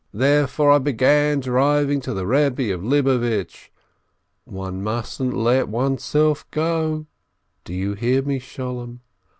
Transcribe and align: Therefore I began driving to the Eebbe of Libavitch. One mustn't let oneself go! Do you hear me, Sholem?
Therefore 0.15 0.71
I 0.71 0.79
began 0.79 1.41
driving 1.41 2.01
to 2.01 2.13
the 2.15 2.23
Eebbe 2.25 2.73
of 2.73 2.81
Libavitch. 2.83 3.71
One 4.45 4.81
mustn't 4.81 5.37
let 5.37 5.69
oneself 5.69 6.43
go! 6.49 7.05
Do 7.65 7.75
you 7.75 7.93
hear 7.93 8.23
me, 8.23 8.39
Sholem? 8.39 9.01